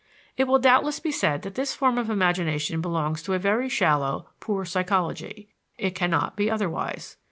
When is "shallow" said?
3.69-4.29